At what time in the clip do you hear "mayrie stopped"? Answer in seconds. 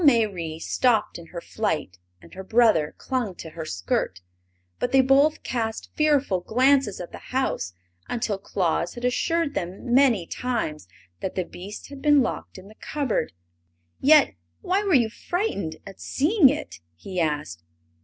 0.31-1.19